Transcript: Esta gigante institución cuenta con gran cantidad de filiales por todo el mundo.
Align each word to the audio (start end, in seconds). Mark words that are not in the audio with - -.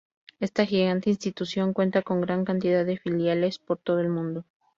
Esta 0.39 0.65
gigante 0.65 1.11
institución 1.11 1.73
cuenta 1.73 2.01
con 2.01 2.21
gran 2.21 2.43
cantidad 2.43 2.83
de 2.87 2.97
filiales 2.97 3.59
por 3.59 3.77
todo 3.77 3.99
el 3.99 4.09
mundo. 4.09 4.45